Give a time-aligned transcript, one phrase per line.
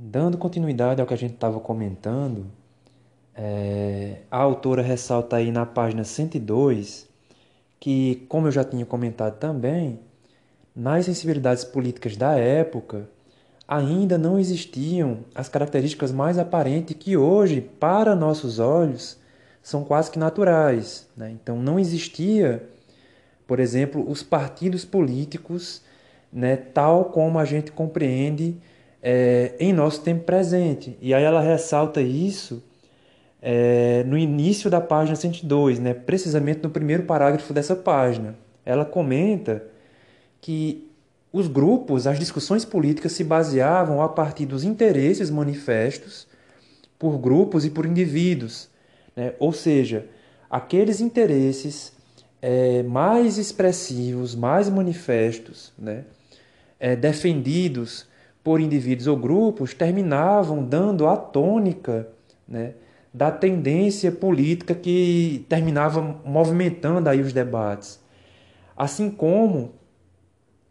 [0.00, 2.46] Dando continuidade ao que a gente estava comentando,
[3.34, 7.08] é, a autora ressalta aí na página 102
[7.80, 9.98] que, como eu já tinha comentado também,
[10.74, 13.08] nas sensibilidades políticas da época
[13.66, 19.18] ainda não existiam as características mais aparentes que hoje, para nossos olhos,
[19.60, 21.08] são quase que naturais.
[21.16, 21.32] Né?
[21.32, 22.64] Então não existia,
[23.48, 25.82] por exemplo, os partidos políticos
[26.32, 28.56] né, tal como a gente compreende
[29.02, 30.96] é, em nosso tempo presente.
[31.00, 32.62] E aí ela ressalta isso
[33.40, 38.36] é, no início da página 102, né, precisamente no primeiro parágrafo dessa página.
[38.64, 39.64] Ela comenta
[40.40, 40.88] que
[41.32, 46.26] os grupos, as discussões políticas se baseavam a partir dos interesses manifestos
[46.98, 48.68] por grupos e por indivíduos,
[49.14, 49.34] né?
[49.38, 50.06] ou seja,
[50.50, 51.92] aqueles interesses
[52.40, 56.04] é, mais expressivos, mais manifestos, né?
[56.80, 58.06] é, defendidos
[58.42, 62.08] por indivíduos ou grupos terminavam dando a tônica
[62.46, 62.74] né,
[63.12, 68.00] da tendência política que terminava movimentando aí os debates.
[68.76, 69.72] Assim como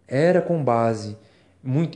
[0.08, 1.18] era com base,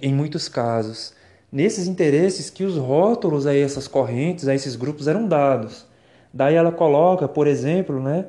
[0.02, 1.14] em muitos casos,
[1.52, 5.88] nesses interesses que os rótulos a essas correntes, a esses grupos eram dados.
[6.34, 8.26] Daí ela coloca, por exemplo, né,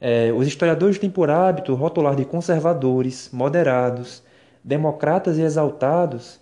[0.00, 4.22] é, os historiadores têm por hábito rotular de conservadores, moderados,
[4.64, 6.40] democratas e exaltados,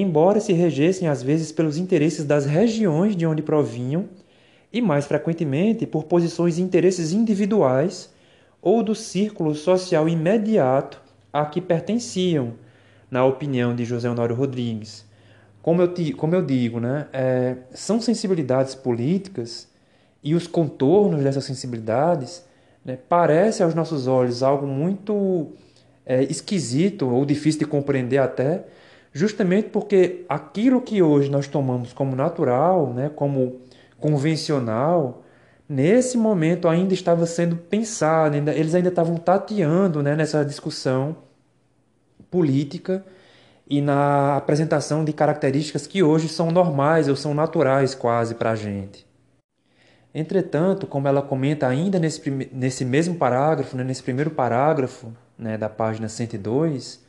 [0.00, 4.06] embora se regessem às vezes pelos interesses das regiões de onde provinham
[4.72, 8.12] e mais frequentemente por posições e interesses individuais
[8.60, 11.00] ou do círculo social imediato
[11.32, 12.54] a que pertenciam,
[13.10, 15.04] na opinião de José Honório Rodrigues.
[15.62, 19.68] Como eu, como eu digo, né, é, são sensibilidades políticas
[20.22, 22.44] e os contornos dessas sensibilidades
[22.84, 25.52] né, parece aos nossos olhos algo muito
[26.04, 28.64] é, esquisito ou difícil de compreender até,
[29.14, 33.60] justamente porque aquilo que hoje nós tomamos como natural, né, como
[33.98, 35.22] convencional,
[35.68, 41.16] nesse momento ainda estava sendo pensado, ainda, eles ainda estavam tateando né, nessa discussão
[42.28, 43.04] política
[43.70, 48.56] e na apresentação de características que hoje são normais ou são naturais quase para a
[48.56, 49.06] gente.
[50.12, 55.68] Entretanto, como ela comenta ainda nesse, nesse mesmo parágrafo, né, nesse primeiro parágrafo né, da
[55.68, 57.03] página 102,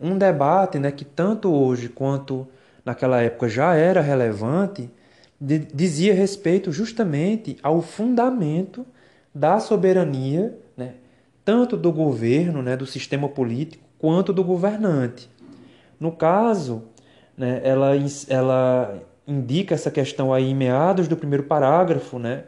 [0.00, 2.48] um debate né, que tanto hoje quanto
[2.84, 4.90] naquela época já era relevante,
[5.40, 8.86] de, dizia respeito justamente ao fundamento
[9.34, 10.94] da soberania, né,
[11.44, 15.30] tanto do governo, né, do sistema político, quanto do governante.
[15.98, 16.84] No caso,
[17.36, 17.92] né, ela,
[18.28, 22.44] ela indica essa questão aí em meados do primeiro parágrafo, né,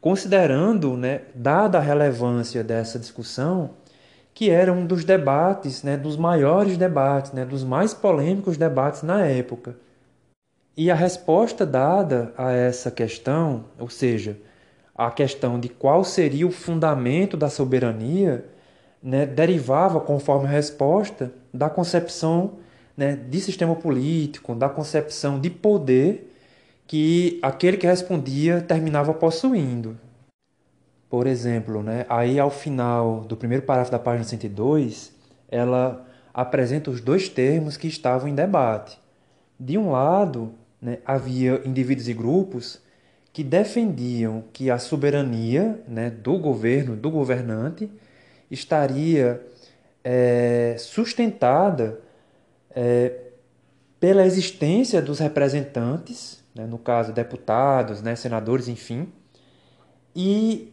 [0.00, 3.70] considerando, né, dada a relevância dessa discussão,
[4.36, 9.24] que era um dos debates, né, dos maiores debates, né, dos mais polêmicos debates na
[9.24, 9.78] época.
[10.76, 14.36] E a resposta dada a essa questão, ou seja,
[14.94, 18.44] a questão de qual seria o fundamento da soberania,
[19.02, 22.58] né, derivava, conforme a resposta, da concepção
[22.94, 26.30] né, de sistema político, da concepção de poder
[26.86, 29.96] que aquele que respondia terminava possuindo.
[31.08, 35.12] Por exemplo, né, aí ao final do primeiro parágrafo da página 102,
[35.48, 38.98] ela apresenta os dois termos que estavam em debate.
[39.58, 40.52] De um lado,
[40.82, 42.80] né, havia indivíduos e grupos
[43.32, 47.90] que defendiam que a soberania né, do governo, do governante,
[48.50, 49.46] estaria
[50.02, 52.00] é, sustentada
[52.70, 53.12] é,
[54.00, 59.08] pela existência dos representantes, né, no caso deputados, né, senadores, enfim,
[60.14, 60.72] e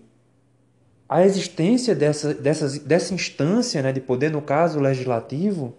[1.14, 5.76] a existência dessa, dessa, dessa instância né, de poder, no caso legislativo,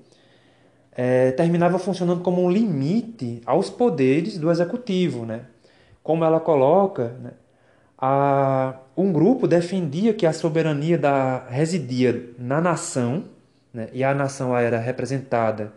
[0.92, 5.26] é, terminava funcionando como um limite aos poderes do executivo.
[5.26, 5.40] Né?
[6.04, 7.32] Como ela coloca, né,
[7.98, 13.24] a, um grupo defendia que a soberania da, residia na nação,
[13.72, 15.72] né, e a nação era representada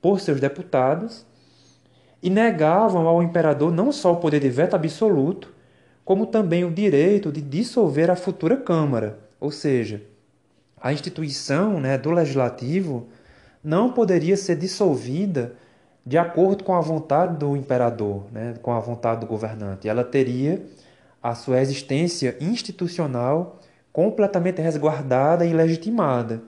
[0.00, 1.26] por seus deputados,
[2.22, 5.52] e negavam ao imperador não só o poder de veto absoluto,
[6.10, 10.02] como também o direito de dissolver a futura Câmara, ou seja,
[10.80, 13.06] a instituição né, do legislativo
[13.62, 15.52] não poderia ser dissolvida
[16.04, 19.88] de acordo com a vontade do imperador, né, com a vontade do governante.
[19.88, 20.60] Ela teria
[21.22, 23.60] a sua existência institucional
[23.92, 26.42] completamente resguardada e legitimada.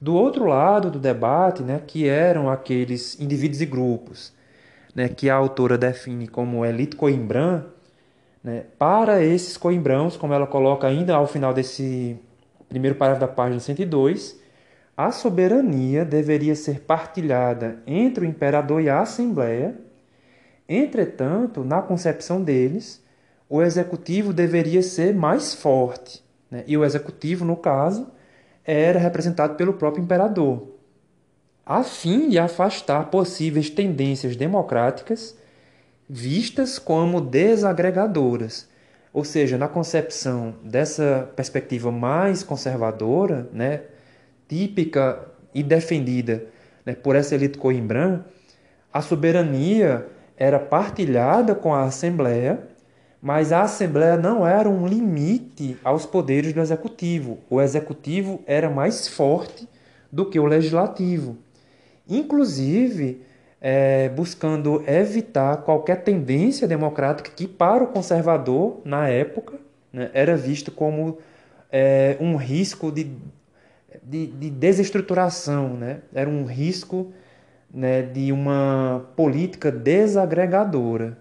[0.00, 4.32] Do outro lado do debate, né, que eram aqueles indivíduos e grupos,
[4.92, 7.64] né, que a autora define como elite coimbran,
[8.42, 8.64] né?
[8.78, 12.18] Para esses coimbrãos, como ela coloca ainda ao final desse
[12.68, 14.38] primeiro parágrafo da página 102,
[14.96, 19.74] a soberania deveria ser partilhada entre o imperador e a Assembleia,
[20.68, 23.02] Entretanto, na concepção deles,
[23.48, 26.22] o executivo deveria ser mais forte.
[26.50, 26.62] Né?
[26.66, 28.08] E o executivo, no caso,
[28.62, 30.74] era representado pelo próprio imperador,
[31.64, 35.36] a fim de afastar possíveis tendências democráticas
[36.08, 38.68] vistas como desagregadoras.
[39.12, 43.82] Ou seja, na concepção dessa perspectiva mais conservadora, né,
[44.48, 46.46] típica e defendida
[46.84, 48.24] né, por essa elite coimbrã,
[48.92, 50.06] a soberania
[50.36, 52.60] era partilhada com a Assembleia,
[53.20, 57.38] mas a Assembleia não era um limite aos poderes do Executivo.
[57.50, 59.68] O Executivo era mais forte
[60.10, 61.36] do que o Legislativo.
[62.08, 63.20] Inclusive,
[63.60, 69.58] é, buscando evitar qualquer tendência democrática que, para o conservador, na época,
[69.92, 71.18] né, era visto como
[71.70, 73.10] é, um risco de,
[74.02, 76.00] de, de desestruturação, né?
[76.14, 77.12] era um risco
[77.72, 81.18] né, de uma política desagregadora.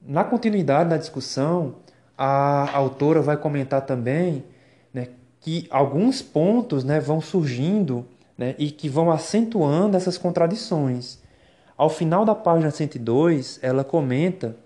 [0.00, 1.76] Na continuidade da discussão,
[2.16, 4.44] a autora vai comentar também
[4.92, 5.08] né,
[5.40, 8.06] que alguns pontos né, vão surgindo
[8.36, 11.21] né, e que vão acentuando essas contradições.
[11.76, 14.56] Ao final da página 102, ela comenta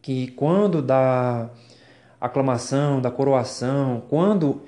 [0.00, 1.50] que quando da
[2.20, 4.62] aclamação, da coroação, quando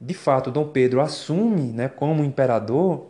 [0.00, 3.06] de fato Dom Pedro assume né, como imperador,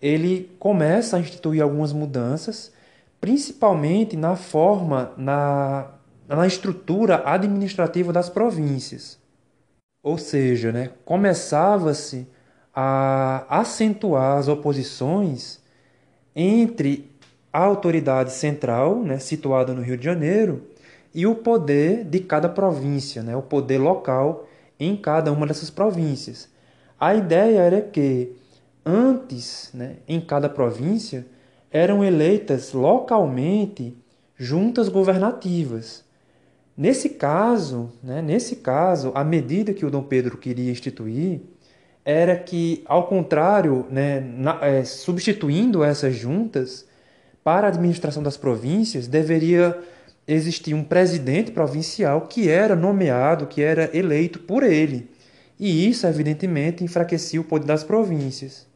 [0.00, 2.72] ele começa a instituir algumas mudanças,
[3.20, 5.92] principalmente na forma, na,
[6.26, 9.18] na estrutura administrativa das províncias.
[10.02, 12.26] Ou seja, né, começava-se
[12.74, 15.60] a acentuar as oposições
[16.34, 17.11] entre
[17.52, 20.62] a autoridade central, né, situada no Rio de Janeiro,
[21.14, 24.48] e o poder de cada província, né, o poder local
[24.80, 26.48] em cada uma dessas províncias.
[26.98, 28.34] A ideia era que
[28.84, 31.24] Antes, né, em cada província,
[31.70, 33.96] eram eleitas localmente
[34.36, 36.04] juntas governativas.
[36.76, 41.42] Nesse caso, né, nesse caso, a medida que o Dom Pedro queria instituir
[42.04, 46.84] era que, ao contrário, né, na, é, substituindo essas juntas,
[47.44, 49.78] para a administração das províncias deveria
[50.26, 55.10] existir um presidente provincial que era nomeado, que era eleito por ele.
[55.58, 58.66] E isso, evidentemente, enfraquecia o poder das províncias.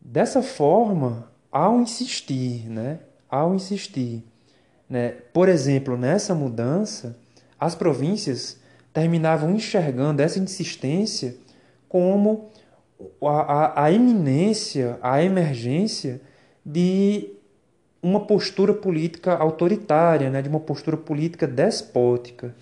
[0.00, 4.24] Dessa forma, ao insistir, né, ao insistir,
[4.88, 7.16] né, por exemplo, nessa mudança,
[7.58, 8.58] as províncias
[8.92, 11.36] terminavam enxergando essa insistência
[11.88, 12.50] como
[13.22, 16.20] a, a, a eminência, a emergência
[16.64, 17.30] de
[18.02, 22.54] uma postura política autoritária, né, de uma postura política despótica.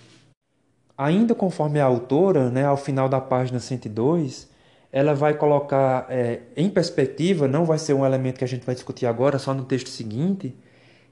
[0.96, 4.50] Ainda conforme a autora, né, ao final da página 102,
[4.92, 8.74] ela vai colocar é, em perspectiva, não vai ser um elemento que a gente vai
[8.74, 10.54] discutir agora, só no texto seguinte,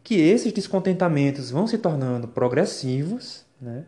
[0.04, 3.84] que esses descontentamentos vão se tornando progressivos, né?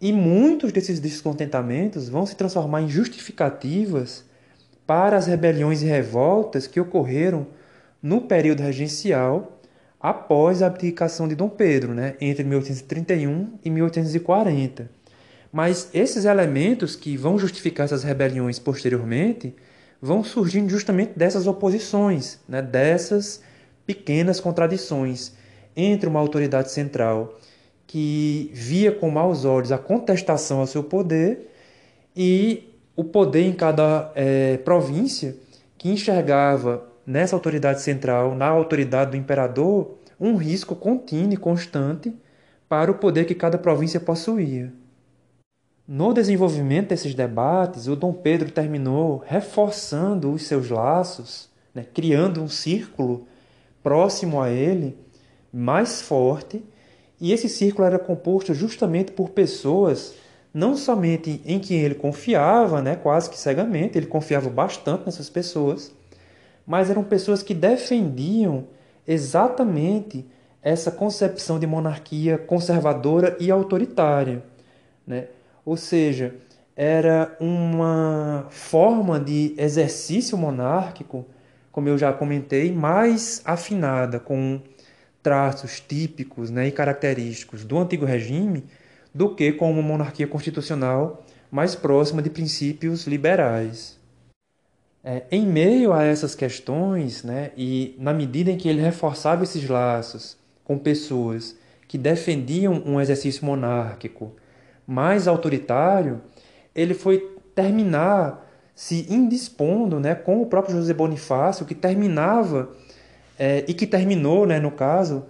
[0.00, 4.24] e muitos desses descontentamentos vão se transformar em justificativas
[4.86, 7.46] para as rebeliões e revoltas que ocorreram
[8.00, 9.57] no período regencial
[10.00, 12.14] após a abdicação de Dom Pedro, né?
[12.20, 14.90] entre 1831 e 1840.
[15.52, 19.54] Mas esses elementos que vão justificar essas rebeliões posteriormente
[20.00, 23.42] vão surgindo justamente dessas oposições, né, dessas
[23.86, 25.32] pequenas contradições
[25.76, 27.38] entre uma autoridade central
[27.86, 31.50] que via com maus olhos a contestação ao seu poder
[32.14, 35.34] e o poder em cada é, província
[35.78, 42.14] que enxergava nessa autoridade central, na autoridade do imperador, um risco contínuo e constante
[42.68, 44.70] para o poder que cada província possuía.
[45.86, 52.48] No desenvolvimento desses debates, o Dom Pedro terminou reforçando os seus laços, né, criando um
[52.48, 53.26] círculo
[53.82, 54.94] próximo a ele,
[55.50, 56.62] mais forte,
[57.18, 60.14] e esse círculo era composto justamente por pessoas
[60.52, 65.96] não somente em quem ele confiava, né, quase que cegamente, ele confiava bastante nessas pessoas,
[66.68, 68.66] mas eram pessoas que defendiam
[69.06, 70.26] exatamente
[70.62, 74.42] essa concepção de monarquia conservadora e autoritária.
[75.06, 75.28] Né?
[75.64, 76.34] Ou seja,
[76.76, 81.24] era uma forma de exercício monárquico,
[81.72, 84.60] como eu já comentei, mais afinada com
[85.22, 88.64] traços típicos né, e característicos do antigo regime
[89.14, 93.97] do que com uma monarquia constitucional mais próxima de princípios liberais.
[95.04, 99.68] É, em meio a essas questões, né, e na medida em que ele reforçava esses
[99.68, 104.32] laços com pessoas que defendiam um exercício monárquico
[104.86, 106.20] mais autoritário,
[106.74, 112.70] ele foi terminar se indispondo né, com o próprio José Bonifácio, que terminava,
[113.36, 115.24] é, e que terminou, né, no caso,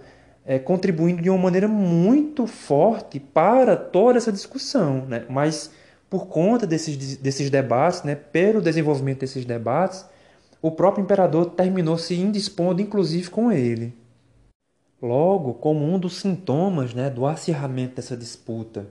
[0.45, 5.05] é, contribuindo de uma maneira muito forte para toda essa discussão.
[5.07, 5.25] Né?
[5.27, 5.71] Mas,
[6.09, 10.05] por conta desses, desses debates, né, pelo desenvolvimento desses debates,
[10.61, 13.93] o próprio imperador terminou se indispondo, inclusive, com ele.
[15.01, 18.87] Logo, como um dos sintomas né, do acirramento dessa disputa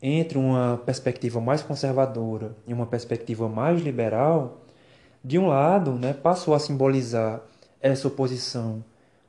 [0.00, 4.64] entre uma perspectiva mais conservadora e uma perspectiva mais liberal,
[5.24, 7.40] de um lado, né, passou a simbolizar
[7.80, 8.84] essa oposição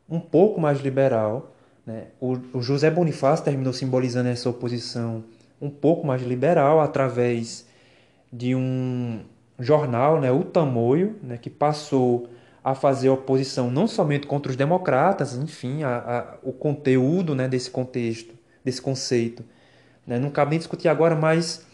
[0.08, 1.51] um pouco mais liberal.
[1.86, 2.08] Né?
[2.19, 5.24] O, o José Bonifácio terminou simbolizando essa oposição
[5.62, 7.68] um pouco mais liberal através
[8.32, 9.22] de um
[9.60, 12.30] jornal, né, o Tamoio, né, que passou
[12.63, 17.70] a fazer oposição não somente contra os democratas, enfim, a, a, o conteúdo né, desse
[17.70, 19.44] contexto, desse conceito.
[20.06, 21.66] Né, não cabe nem discutir agora, mas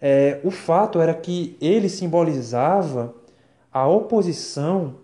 [0.00, 3.14] é, o fato era que ele simbolizava
[3.72, 4.96] a oposição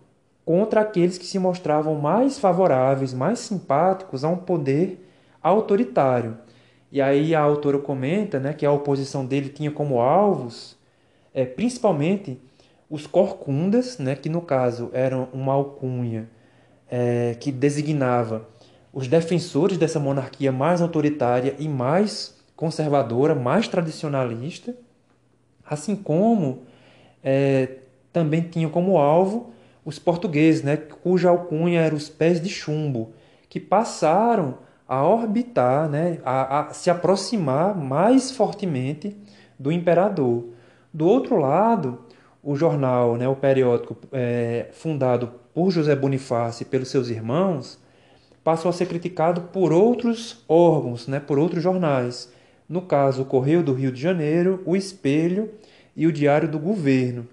[0.44, 5.06] contra aqueles que se mostravam mais favoráveis, mais simpáticos a um poder
[5.42, 6.38] autoritário.
[6.90, 10.78] E aí a autora comenta né, que a oposição dele tinha como alvos
[11.38, 12.40] é, principalmente
[12.90, 16.28] os corcundas, né, que no caso eram uma alcunha
[16.90, 18.48] é, que designava
[18.92, 24.74] os defensores dessa monarquia mais autoritária e mais conservadora, mais tradicionalista,
[25.64, 26.62] assim como
[27.22, 27.76] é,
[28.12, 29.52] também tinham como alvo
[29.84, 33.12] os portugueses, né, cuja alcunha era os pés de chumbo,
[33.48, 39.14] que passaram a orbitar, né, a, a se aproximar mais fortemente
[39.58, 40.46] do imperador.
[40.92, 41.98] Do outro lado,
[42.42, 47.78] o jornal, né, o periódico é, fundado por José Bonifácio e pelos seus irmãos,
[48.42, 52.32] passou a ser criticado por outros órgãos, né, por outros jornais.
[52.66, 55.50] No caso, o Correio do Rio de Janeiro, o Espelho
[55.94, 57.28] e o Diário do Governo.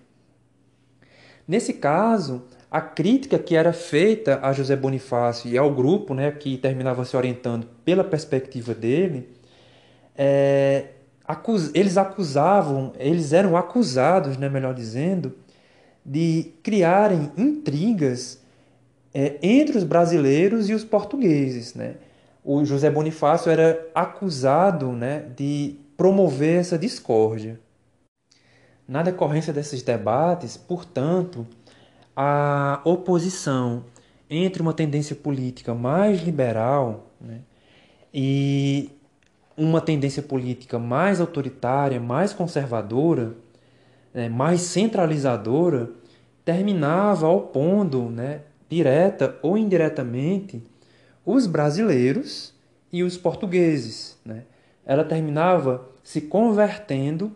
[1.48, 2.44] Nesse caso,
[2.75, 7.15] a crítica que era feita a José Bonifácio e ao grupo, né, que terminava se
[7.15, 9.29] orientando pela perspectiva dele,
[10.13, 10.88] é,
[11.24, 15.38] acus, eles acusavam, eles eram acusados, né, melhor dizendo,
[16.05, 18.41] de criarem intrigas
[19.13, 21.96] é, entre os brasileiros e os portugueses, né?
[22.44, 27.58] O José Bonifácio era acusado, né, de promover essa discórdia.
[28.86, 31.48] Na decorrência desses debates, portanto,
[32.15, 33.84] a oposição
[34.29, 37.41] entre uma tendência política mais liberal né,
[38.13, 38.89] e
[39.57, 43.36] uma tendência política mais autoritária, mais conservadora,
[44.13, 45.89] né, mais centralizadora,
[46.43, 50.63] terminava opondo, né, direta ou indiretamente,
[51.25, 52.53] os brasileiros
[52.91, 54.17] e os portugueses.
[54.25, 54.43] Né?
[54.86, 57.31] Ela terminava se convertendo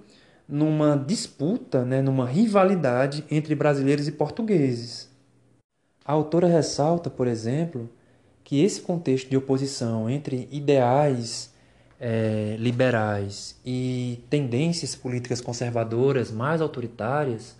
[0.49, 5.07] numa disputa, né, numa rivalidade entre brasileiros e portugueses.
[6.03, 7.87] A autora ressalta, por exemplo,
[8.43, 11.53] que esse contexto de oposição entre ideais
[11.99, 17.55] é, liberais e tendências políticas conservadoras mais autoritárias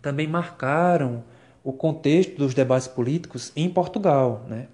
[0.00, 1.24] também marcaram
[1.64, 4.46] o contexto dos debates políticos em Portugal.
[4.48, 4.68] Né?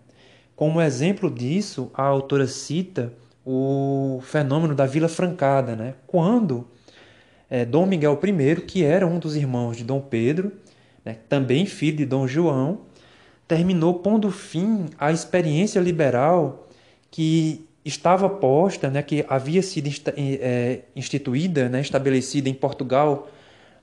[0.54, 3.12] Como exemplo disso, a autora cita
[3.44, 5.94] o fenômeno da Vila Francada, né?
[6.06, 6.68] quando
[7.52, 10.52] é, Dom Miguel I, que era um dos irmãos de Dom Pedro,
[11.04, 12.80] né, também filho de Dom João,
[13.47, 16.66] terminou pondo fim à experiência liberal
[17.11, 23.28] que estava posta, né, que havia sido é, instituída, né, estabelecida em Portugal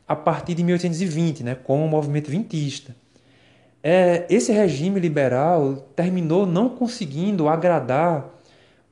[0.07, 2.95] a partir de 1820, né, com o movimento vintista.
[3.83, 8.27] É, esse regime liberal terminou não conseguindo agradar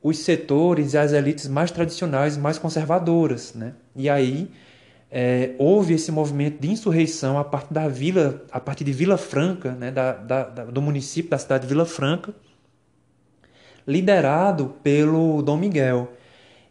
[0.00, 3.72] os setores e as elites mais tradicionais, mais conservadoras, né?
[3.96, 4.48] E aí
[5.10, 9.72] é, houve esse movimento de insurreição a partir da vila, a partir de Vila Franca,
[9.72, 12.34] né, da, da, do município da cidade de Vila Franca,
[13.86, 16.12] liderado pelo Dom Miguel.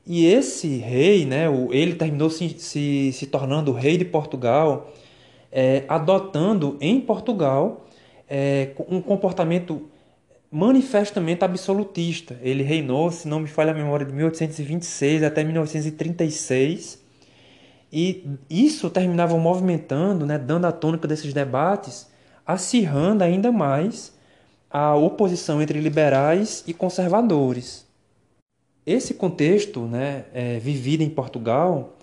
[0.06, 4.94] E esse rei, né, ele terminou se, se, se tornando rei de Portugal,
[5.52, 7.88] é, adotando em Portugal
[8.30, 9.90] é, um comportamento
[10.52, 12.40] manifestamente absolutista.
[12.42, 16.97] Ele reinou, se não me falha a memória, de 1826 até 1936
[18.00, 22.08] e isso terminava movimentando, né, dando a tônica desses debates,
[22.46, 24.14] acirrando ainda mais
[24.70, 27.88] a oposição entre liberais e conservadores.
[28.86, 31.98] Esse contexto, né, é, vivido em Portugal,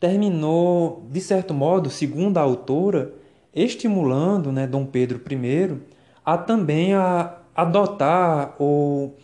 [0.00, 3.12] terminou, de certo modo, segundo a autora,
[3.54, 5.80] estimulando né, Dom Pedro I
[6.24, 9.16] a também a adotar ou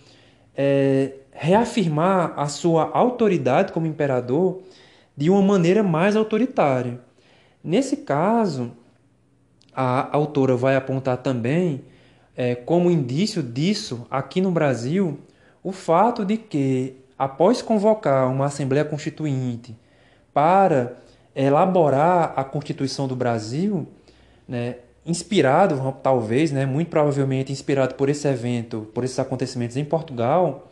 [0.57, 4.62] é, reafirmar a sua autoridade como imperador
[5.16, 7.00] de uma maneira mais autoritária.
[7.62, 8.73] Nesse caso,
[9.75, 11.85] a autora vai apontar também,
[12.37, 15.19] é, como indício disso, aqui no Brasil,
[15.62, 19.76] o fato de que, após convocar uma Assembleia Constituinte
[20.33, 20.97] para
[21.35, 23.87] elaborar a Constituição do Brasil,
[24.49, 30.72] né, inspirado, talvez, né, muito provavelmente inspirado por esse evento, por esses acontecimentos em Portugal,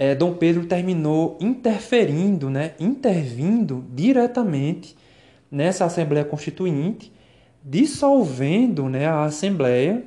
[0.00, 4.96] é, Dom Pedro terminou interferindo, né, intervindo diretamente
[5.50, 7.12] nessa Assembleia Constituinte,
[7.64, 10.04] dissolvendo né, a Assembleia,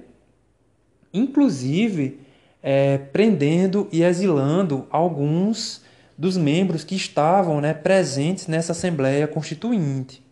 [1.14, 2.22] inclusive
[2.64, 5.82] é, prendendo e exilando alguns
[6.18, 10.24] dos membros que estavam né, presentes nessa Assembleia Constituinte,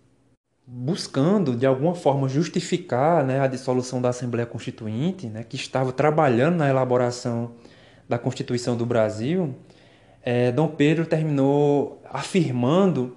[0.66, 6.56] buscando de alguma forma justificar né, a dissolução da Assembleia Constituinte, né, que estava trabalhando
[6.56, 7.52] na elaboração
[8.10, 9.56] da Constituição do Brasil.
[10.24, 13.16] É, Dom Pedro terminou afirmando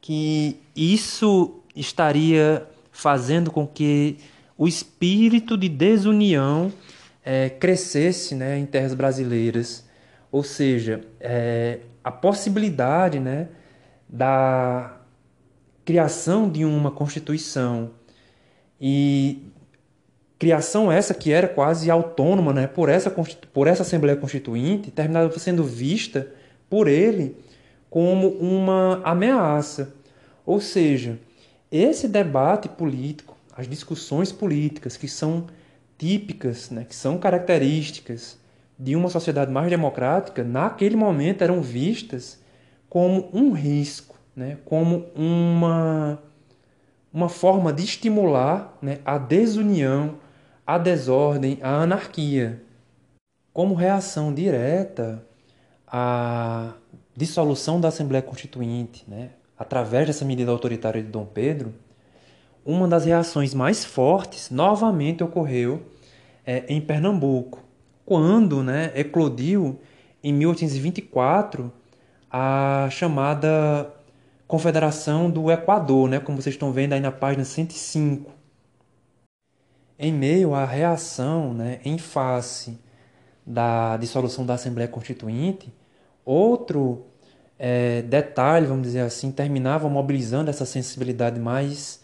[0.00, 4.16] que isso estaria fazendo com que
[4.56, 6.72] o espírito de desunião
[7.24, 9.86] é, crescesse né, em terras brasileiras.
[10.30, 13.48] Ou seja, é, a possibilidade né,
[14.08, 14.96] da
[15.84, 17.90] criação de uma Constituição
[18.80, 19.51] e
[20.42, 23.08] criação essa que era quase autônoma né, por, essa,
[23.52, 26.26] por essa Assembleia Constituinte, terminava sendo vista
[26.68, 27.36] por ele
[27.88, 29.94] como uma ameaça.
[30.44, 31.16] Ou seja,
[31.70, 35.46] esse debate político, as discussões políticas que são
[35.96, 38.36] típicas, né, que são características
[38.76, 42.40] de uma sociedade mais democrática, naquele momento eram vistas
[42.88, 44.58] como um risco, né?
[44.64, 46.20] como uma,
[47.14, 48.98] uma forma de estimular né?
[49.04, 50.16] a desunião,
[50.66, 52.62] a desordem, a anarquia.
[53.52, 55.24] Como reação direta
[55.86, 56.72] à
[57.14, 59.30] dissolução da Assembleia Constituinte, né?
[59.58, 61.72] através dessa medida autoritária de Dom Pedro,
[62.64, 65.82] uma das reações mais fortes novamente ocorreu
[66.46, 67.62] é, em Pernambuco,
[68.04, 69.80] quando né, eclodiu
[70.22, 71.72] em 1824
[72.30, 73.92] a chamada
[74.46, 78.41] Confederação do Equador, né, como vocês estão vendo aí na página 105.
[80.02, 82.78] Em meio à reação né, em face
[83.46, 85.72] da dissolução da Assembleia Constituinte,
[86.24, 87.06] outro
[87.58, 92.02] é, detalhe, vamos dizer assim, terminava mobilizando essa sensibilidade mais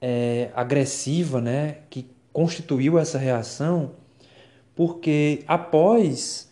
[0.00, 3.92] é, agressiva né, que constituiu essa reação
[4.74, 6.50] porque após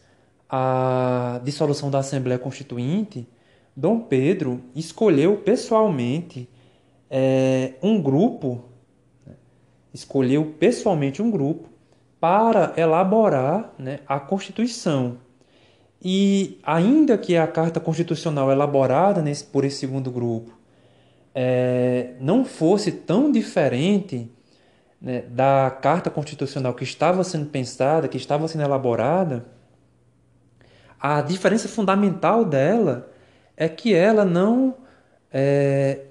[0.49, 3.27] a dissolução da Assembleia Constituinte,
[3.75, 6.49] Dom Pedro escolheu pessoalmente
[7.11, 8.65] é, um grupo,
[9.93, 11.69] escolheu pessoalmente um grupo
[12.21, 15.19] para elaborar né, a Constituição.
[16.01, 20.53] E ainda que a Carta Constitucional elaborada nesse, por esse segundo grupo
[21.35, 24.31] é, não fosse tão diferente
[25.01, 29.45] né, da Carta Constitucional que estava sendo pensada, que estava sendo elaborada,
[31.01, 33.11] a diferença fundamental dela
[33.57, 34.77] é que ela não
[35.33, 36.03] é,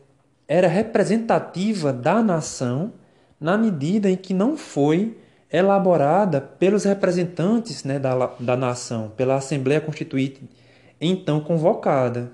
[0.48, 2.94] era representativa da nação
[3.42, 5.18] na medida em que não foi
[5.52, 10.48] elaborada pelos representantes né, da, da nação, pela Assembleia Constituinte
[11.02, 12.32] então convocada.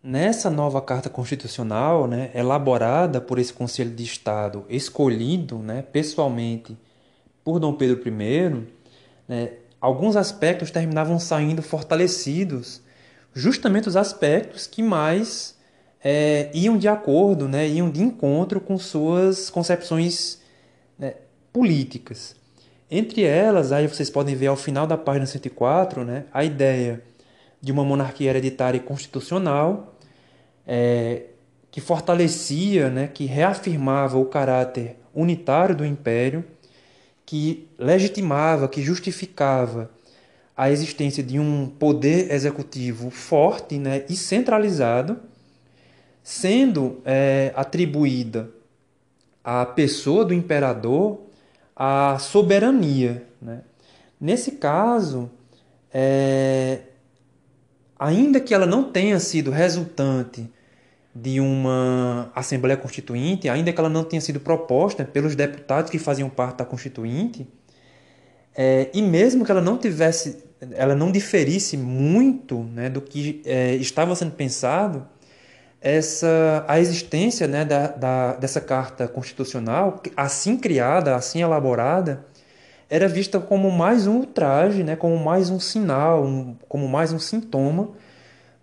[0.00, 6.76] Nessa nova Carta Constitucional, né, elaborada por esse Conselho de Estado, escolhido né, pessoalmente
[7.42, 8.66] por Dom Pedro I,
[9.26, 12.80] né, alguns aspectos terminavam saindo fortalecidos,
[13.34, 15.57] justamente os aspectos que mais
[16.02, 20.40] é, iam de acordo, né, iam de encontro com suas concepções
[20.98, 21.14] né,
[21.52, 22.36] políticas.
[22.90, 27.02] Entre elas, aí vocês podem ver ao final da página 104, né, a ideia
[27.60, 29.94] de uma monarquia hereditária e constitucional,
[30.66, 31.24] é,
[31.70, 36.44] que fortalecia, né, que reafirmava o caráter unitário do império,
[37.26, 39.90] que legitimava, que justificava
[40.56, 45.20] a existência de um poder executivo forte né, e centralizado,
[46.28, 48.50] sendo é, atribuída
[49.42, 51.22] à pessoa do imperador
[51.74, 53.26] a soberania.
[53.40, 53.62] Né?
[54.20, 55.30] Nesse caso,
[55.90, 56.80] é,
[57.98, 60.46] ainda que ela não tenha sido resultante
[61.14, 66.28] de uma Assembleia Constituinte, ainda que ela não tenha sido proposta pelos deputados que faziam
[66.28, 67.48] parte da Constituinte,
[68.54, 73.76] é, e mesmo que ela não tivesse, ela não diferisse muito né, do que é,
[73.76, 75.08] estava sendo pensado,
[75.80, 82.24] essa a existência né, da, da, dessa carta constitucional, assim criada, assim elaborada,
[82.90, 87.18] era vista como mais um ultraje, né, como mais um sinal, um, como mais um
[87.18, 87.90] sintoma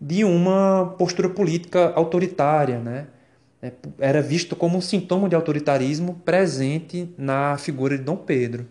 [0.02, 2.80] de uma postura política autoritária.
[2.80, 3.08] Né?
[3.62, 8.68] É, era visto como um sintoma de autoritarismo presente na figura de Dom Pedro.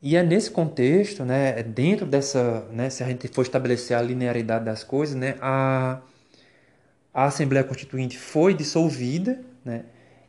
[0.00, 4.64] E é nesse contexto, né, dentro dessa, né, se a gente for estabelecer a linearidade
[4.64, 6.00] das coisas, né, a,
[7.12, 9.84] a Assembleia Constituinte foi dissolvida, né,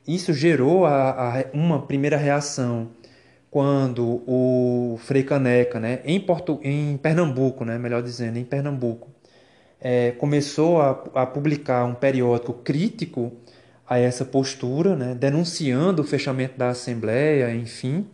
[0.08, 2.92] isso gerou a, a, uma primeira reação
[3.50, 9.10] quando o Frei Caneca, né, em, Porto, em Pernambuco, né, melhor dizendo, em Pernambuco,
[9.80, 13.32] é, começou a, a, publicar um periódico crítico
[13.88, 18.08] a essa postura, né, denunciando o fechamento da Assembleia, enfim.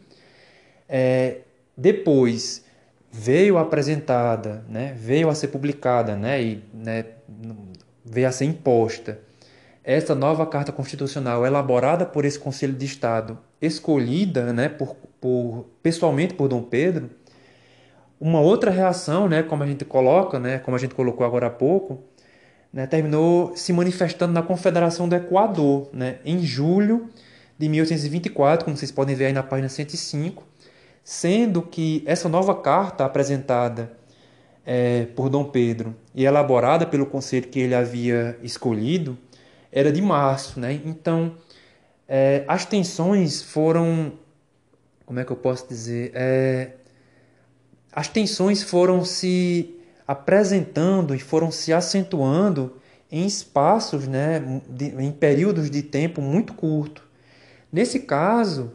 [0.89, 1.37] É,
[1.77, 2.65] depois
[3.11, 7.05] veio apresentada, né, veio a ser publicada né, e né,
[8.09, 9.19] veio a ser imposta.
[9.83, 16.33] Essa nova Carta Constitucional elaborada por esse Conselho de Estado, escolhida né, por, por, pessoalmente
[16.33, 17.09] por Dom Pedro,
[18.19, 21.49] uma outra reação, né, como a gente coloca, né, como a gente colocou agora há
[21.49, 22.03] pouco,
[22.73, 27.09] né, terminou se manifestando na Confederação do Equador, né, em julho
[27.57, 30.43] de 1824, como vocês podem ver aí na página 105,
[31.03, 33.97] sendo que essa nova carta apresentada
[34.71, 39.17] é, por Dom Pedro e elaborada pelo conselho que ele havia escolhido
[39.71, 40.79] era de março, né?
[40.85, 41.33] Então
[42.07, 44.13] é, as tensões foram,
[45.07, 46.73] como é que eu posso dizer, é,
[47.91, 49.75] as tensões foram se
[50.07, 52.75] apresentando e foram se acentuando
[53.11, 57.03] em espaços, né, de, em períodos de tempo muito curto.
[57.73, 58.71] Nesse caso,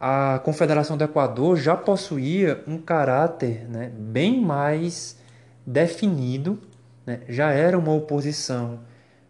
[0.00, 5.17] a Confederação do Equador já possuía um caráter né, bem mais
[5.68, 6.58] definido,
[7.06, 8.80] né, já era uma oposição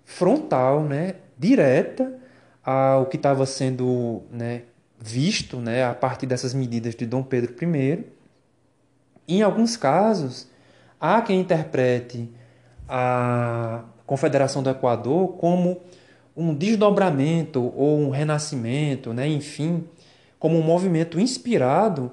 [0.05, 2.16] frontal, né, direta
[2.64, 4.62] ao que estava sendo né,
[5.01, 8.05] visto né, a partir dessas medidas de Dom Pedro I.
[9.27, 10.48] Em alguns casos,
[11.01, 12.31] há quem interprete
[12.88, 15.81] a Confederação do Equador como
[16.37, 19.85] um desdobramento ou um renascimento, né, enfim,
[20.38, 22.12] como um movimento inspirado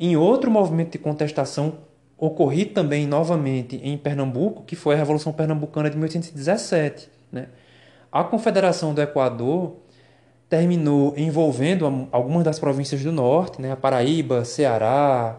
[0.00, 1.86] em outro movimento de contestação
[2.18, 7.08] ocorrido também novamente em Pernambuco, que foi a Revolução Pernambucana de 1817.
[7.30, 7.46] Né?
[8.10, 9.76] A Confederação do Equador
[10.48, 13.72] terminou envolvendo algumas das províncias do norte, né?
[13.72, 15.38] a Paraíba, Ceará,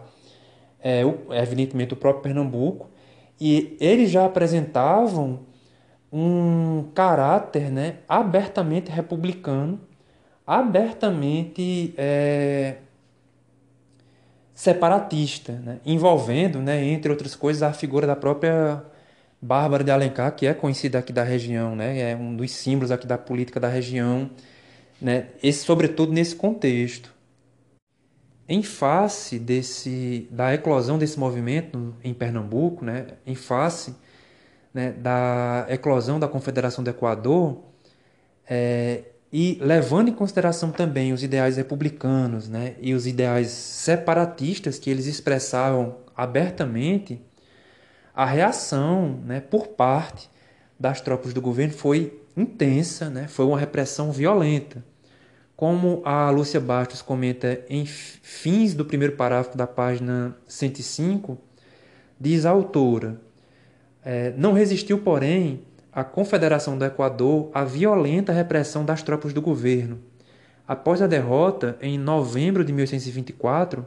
[0.82, 2.88] é, evidentemente o próprio Pernambuco,
[3.40, 5.40] e eles já apresentavam
[6.12, 9.80] um caráter né, abertamente republicano
[10.50, 12.78] abertamente é,
[14.60, 15.80] separatista, né?
[15.86, 18.84] envolvendo, né, entre outras coisas, a figura da própria
[19.40, 22.10] Bárbara de Alencar, que é conhecida aqui da região, né?
[22.10, 24.30] é um dos símbolos aqui da política da região,
[25.00, 25.28] né?
[25.42, 27.10] Esse, sobretudo nesse contexto.
[28.46, 33.06] Em face desse, da eclosão desse movimento em Pernambuco, né?
[33.26, 33.94] em face
[34.74, 37.62] né, da eclosão da Confederação do Equador,
[38.46, 44.90] é, e levando em consideração também os ideais republicanos né, e os ideais separatistas que
[44.90, 47.20] eles expressavam abertamente,
[48.14, 50.28] a reação né, por parte
[50.78, 54.84] das tropas do governo foi intensa, né, foi uma repressão violenta.
[55.54, 61.38] Como a Lúcia Bastos comenta em fins do primeiro parágrafo da página 105,
[62.18, 63.20] diz a autora:
[64.02, 69.98] é, Não resistiu, porém, a Confederação do Equador à violenta repressão das tropas do governo.
[70.66, 73.86] Após a derrota, em novembro de 1824,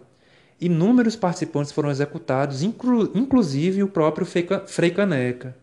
[0.59, 5.55] inúmeros participantes foram executados, inclu inclusive o próprio Frei Caneca.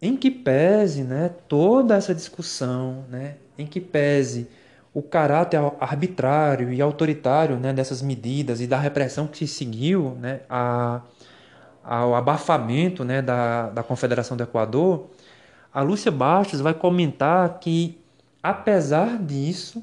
[0.00, 4.48] Em que pese né, toda essa discussão, né, em que pese
[4.94, 10.40] o caráter arbitrário e autoritário né, dessas medidas e da repressão que se seguiu né,
[10.48, 11.02] a,
[11.82, 15.08] ao abafamento né, da, da Confederação do Equador,
[15.72, 17.98] a Lúcia Bastos vai comentar que,
[18.42, 19.82] apesar disso,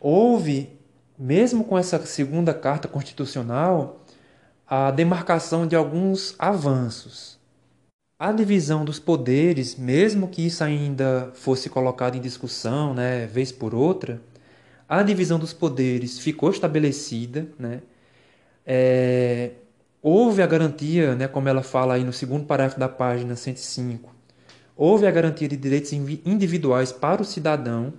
[0.00, 0.70] houve,
[1.18, 4.00] mesmo com essa segunda carta constitucional,
[4.66, 7.38] a demarcação de alguns avanços.
[8.18, 13.74] A divisão dos poderes, mesmo que isso ainda fosse colocado em discussão, né, vez por
[13.74, 14.20] outra,
[14.88, 17.80] a divisão dos poderes ficou estabelecida, né?
[18.66, 19.52] É,
[20.02, 24.14] houve a garantia, né, como ela fala aí no segundo parágrafo da página 105,
[24.80, 27.92] houve a garantia de direitos individuais para o cidadão.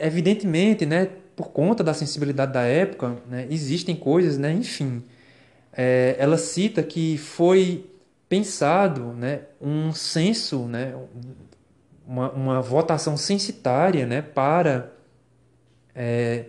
[0.00, 5.04] Evidentemente, né, por conta da sensibilidade da época, né, existem coisas, né, enfim.
[5.72, 7.88] É, ela cita que foi
[8.28, 10.96] pensado né, um censo, né,
[12.04, 14.90] uma, uma votação censitária né, para
[15.94, 16.46] é,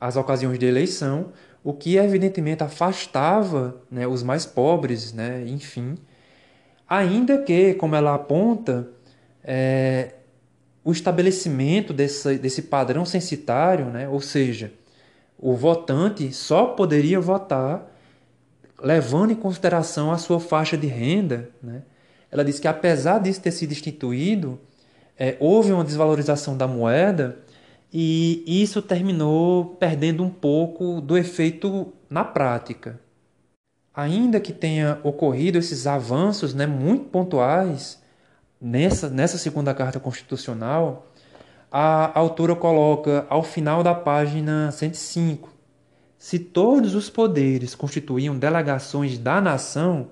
[0.00, 1.30] as ocasiões de eleição,
[1.62, 5.98] o que evidentemente afastava né, os mais pobres, né, enfim,
[6.88, 8.88] Ainda que, como ela aponta,
[9.42, 10.14] é,
[10.84, 14.72] o estabelecimento desse, desse padrão censitário, né, ou seja,
[15.38, 17.92] o votante só poderia votar
[18.80, 21.50] levando em consideração a sua faixa de renda.
[21.62, 21.82] Né?
[22.30, 24.58] Ela diz que apesar disso ter sido instituído,
[25.18, 27.38] é, houve uma desvalorização da moeda
[27.92, 33.00] e isso terminou perdendo um pouco do efeito na prática.
[33.96, 37.98] Ainda que tenha ocorrido esses avanços né, muito pontuais
[38.60, 41.10] nessa, nessa segunda carta constitucional,
[41.72, 45.48] a autora coloca ao final da página 105:
[46.18, 50.10] se todos os poderes constituíam delegações da nação,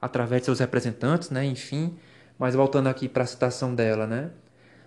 [0.00, 1.96] através de seus representantes, né, enfim,
[2.38, 4.30] mas voltando aqui para a citação dela, né?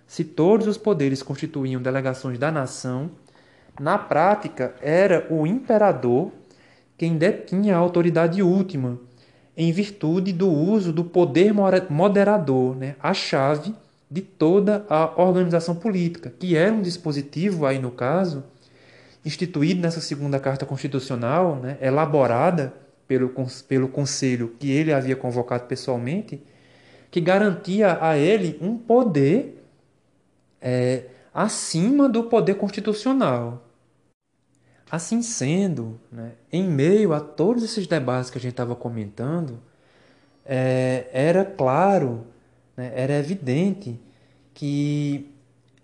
[0.06, 3.10] Se todos os poderes constituíam delegações da nação,
[3.78, 6.32] na prática era o imperador
[6.98, 8.98] quem detinha a autoridade última,
[9.56, 11.54] em virtude do uso do poder
[11.88, 13.72] moderador, né, a chave
[14.10, 18.44] de toda a organização política, que era um dispositivo, aí no caso,
[19.24, 22.74] instituído nessa segunda Carta Constitucional, né, elaborada
[23.06, 23.32] pelo,
[23.68, 26.42] pelo Conselho que ele havia convocado pessoalmente,
[27.10, 29.64] que garantia a ele um poder
[30.60, 33.67] é, acima do poder constitucional.
[34.90, 39.60] Assim sendo, né, em meio a todos esses debates que a gente estava comentando,
[40.44, 42.26] é, era claro,
[42.76, 44.00] né, era evidente
[44.54, 45.30] que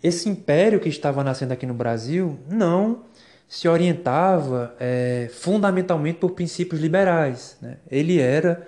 [0.03, 3.05] esse império que estava nascendo aqui no Brasil não
[3.47, 7.57] se orientava é, fundamentalmente por princípios liberais.
[7.61, 7.77] Né?
[7.91, 8.67] Ele era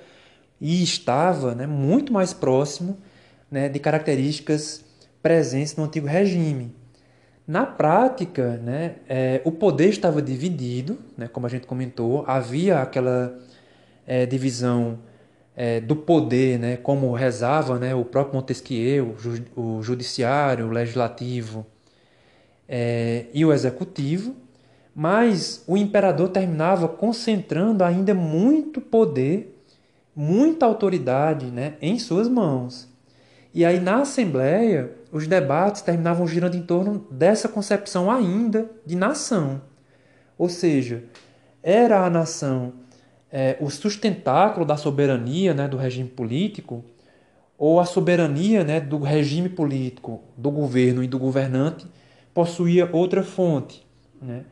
[0.61, 2.99] e estava né, muito mais próximo
[3.51, 4.85] né, de características
[5.23, 6.75] presentes no antigo regime.
[7.47, 13.39] Na prática, né, é, o poder estava dividido, né, como a gente comentou, havia aquela
[14.05, 14.99] é, divisão
[15.55, 19.15] é, do poder, né, como rezava né, o próprio Montesquieu,
[19.57, 21.65] o, judiciário, o legislativo
[22.69, 24.35] é, e o executivo,
[24.93, 29.57] mas o imperador terminava concentrando ainda muito poder,
[30.17, 32.89] muita autoridade né, em suas mãos.
[33.57, 39.63] E aí na Assembleia, os debates terminavam girando em torno dessa concepção ainda de nação.
[40.37, 41.05] Ou seja,
[41.63, 42.75] era a nação
[43.33, 46.85] é, o sustentáculo da soberania né, do regime político,
[47.57, 51.87] ou a soberania né, do regime político, do governo e do governante,
[52.35, 53.87] possuía outra fonte.
[54.21, 54.45] Né?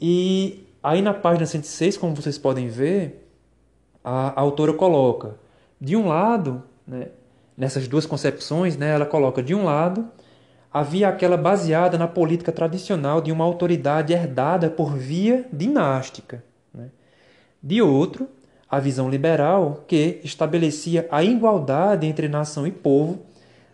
[0.00, 3.28] E aí na página 106, como vocês podem ver,
[4.02, 5.36] a, a autora coloca,
[5.80, 7.08] de um lado, né,
[7.58, 10.08] nessas duas concepções, né, ela coloca de um lado
[10.72, 16.44] havia aquela baseada na política tradicional de uma autoridade herdada por via dinástica.
[16.72, 16.88] Né?
[17.62, 18.28] De outro,
[18.70, 23.22] a visão liberal que estabelecia a igualdade entre nação e povo,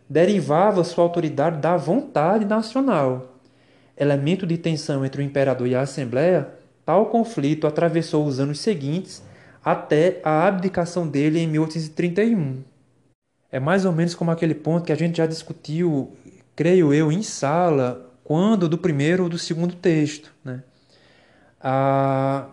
[0.08, 3.38] derivava sua autoridade da vontade nacional.
[3.96, 6.48] Elemento de tensão entre o imperador e a Assembleia,
[6.84, 9.22] tal conflito atravessou os anos seguintes
[9.64, 12.73] até a abdicação dele em 1831.
[13.54, 16.12] É mais ou menos como aquele ponto que a gente já discutiu,
[16.56, 20.34] creio eu, em sala, quando do primeiro ou do segundo texto.
[20.44, 20.60] Né?
[21.60, 22.46] A,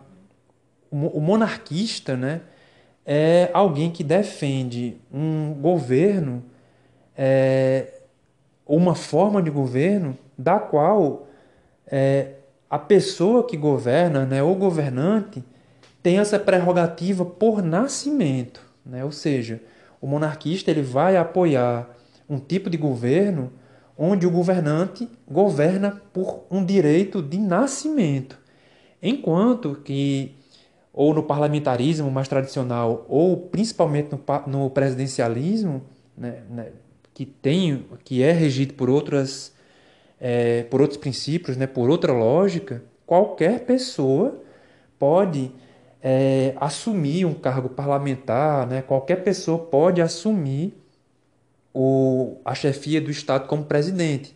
[0.91, 2.41] o monarquista né,
[3.03, 6.43] é alguém que defende um governo,
[7.17, 8.01] é,
[8.67, 11.27] uma forma de governo da qual
[11.87, 12.33] é,
[12.69, 15.43] a pessoa que governa, né, o governante,
[16.03, 18.61] tem essa prerrogativa por nascimento.
[18.85, 19.03] Né?
[19.03, 19.59] Ou seja,
[20.01, 21.89] o monarquista ele vai apoiar
[22.27, 23.53] um tipo de governo
[23.97, 28.39] onde o governante governa por um direito de nascimento,
[29.01, 30.35] enquanto que
[30.93, 35.83] ou no parlamentarismo mais tradicional ou principalmente no, no presidencialismo,
[36.17, 36.71] né, né,
[37.13, 39.53] que tem que é regido por outras
[40.19, 44.41] é, por outros princípios, né, por outra lógica, qualquer pessoa
[44.99, 45.51] pode
[46.03, 48.81] é, assumir um cargo parlamentar, né?
[48.81, 50.73] qualquer pessoa pode assumir
[51.73, 54.35] o, a chefia do Estado como presidente,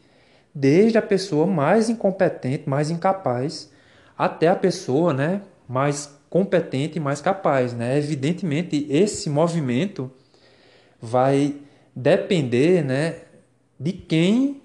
[0.53, 3.71] desde a pessoa mais incompetente, mais incapaz,
[4.17, 7.73] até a pessoa né, mais competente e mais capaz.
[7.73, 7.97] Né?
[7.97, 10.09] Evidentemente, esse movimento
[11.01, 11.55] vai
[11.95, 13.15] depender né,
[13.79, 14.61] de quem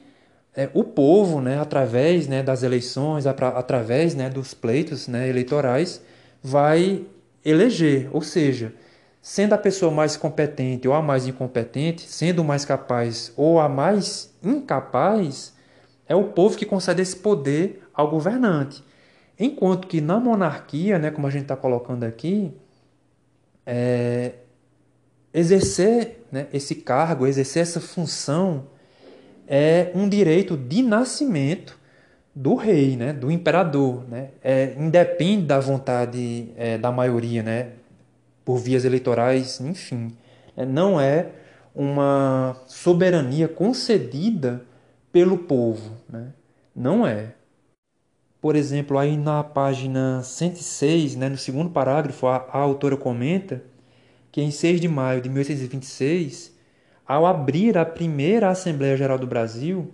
[0.55, 6.01] é, o povo, né, através né, das eleições, através né, dos pleitos né, eleitorais,
[6.43, 7.05] vai
[7.45, 8.75] eleger, ou seja,
[9.21, 14.35] sendo a pessoa mais competente ou a mais incompetente, sendo mais capaz ou a mais
[14.43, 15.55] incapaz,
[16.07, 18.83] é o povo que concede esse poder ao governante.
[19.39, 22.53] Enquanto que na monarquia, né, como a gente está colocando aqui,
[23.65, 24.33] é,
[25.33, 28.67] exercer né, esse cargo, exercer essa função,
[29.47, 31.80] é um direito de nascimento
[32.35, 37.73] do rei, né, do imperador, né, é, independe da vontade é, da maioria, né,
[38.45, 40.17] por vias eleitorais, enfim,
[40.57, 41.31] é, não é
[41.75, 44.65] uma soberania concedida
[45.13, 46.29] pelo povo, né,
[46.75, 47.35] não é.
[48.41, 53.63] Por exemplo, aí na página 106, né, no segundo parágrafo, a, a autora comenta
[54.33, 56.57] que em 6 de maio de 1826,
[57.07, 59.93] ao abrir a primeira Assembleia Geral do Brasil,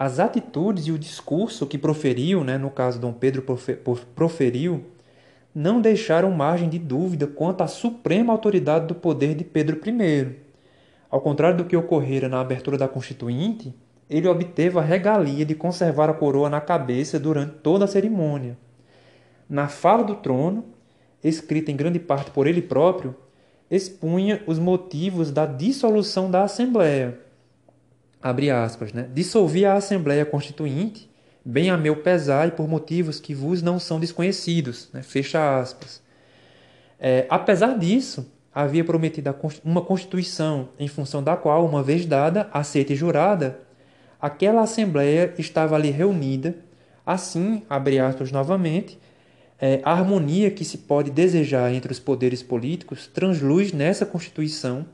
[0.00, 3.44] as atitudes e o discurso que proferiu, né, no caso Dom Pedro
[4.14, 4.86] proferiu,
[5.54, 10.36] não deixaram margem de dúvida quanto à suprema autoridade do poder de Pedro I.
[11.10, 13.74] Ao contrário do que ocorrera na abertura da Constituinte,
[14.08, 18.56] ele obteve a regalia de conservar a coroa na cabeça durante toda a cerimônia.
[19.46, 20.64] Na fala do trono,
[21.22, 23.14] escrita em grande parte por ele próprio,
[23.70, 27.18] expunha os motivos da dissolução da Assembleia
[28.22, 29.08] abre aspas, né?
[29.12, 31.10] Dissolvi a Assembleia Constituinte,
[31.44, 35.02] bem a meu pesar e por motivos que vos não são desconhecidos, né?
[35.02, 36.02] fecha aspas.
[36.98, 42.92] É, apesar disso, havia prometido uma Constituição em função da qual, uma vez dada, aceita
[42.92, 43.60] e jurada,
[44.20, 46.56] aquela Assembleia estava ali reunida,
[47.06, 48.98] assim, abre aspas novamente,
[49.58, 54.86] é, a harmonia que se pode desejar entre os poderes políticos transluz nessa Constituição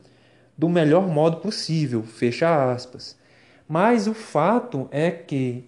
[0.57, 3.17] do melhor modo possível, fecha aspas.
[3.69, 5.65] Mas o fato é que,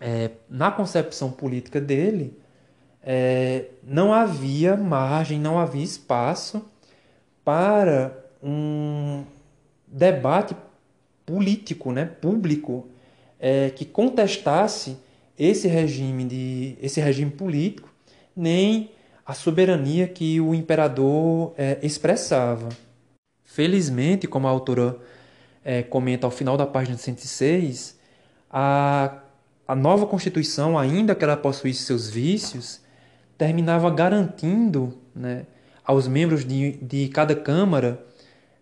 [0.00, 2.36] é, na concepção política dele,
[3.02, 6.68] é, não havia margem, não havia espaço
[7.44, 9.24] para um
[9.86, 10.56] debate
[11.24, 12.88] político, né, público,
[13.38, 14.96] é, que contestasse
[15.38, 17.88] esse regime de esse regime político,
[18.34, 18.90] nem
[19.24, 22.68] a soberania que o imperador é, expressava.
[23.58, 24.96] Felizmente, como a autora
[25.64, 27.98] é, comenta ao final da página 106,
[28.48, 29.18] a,
[29.66, 32.80] a nova Constituição, ainda que ela possuísse seus vícios,
[33.36, 35.44] terminava garantindo né,
[35.84, 38.00] aos membros de, de cada Câmara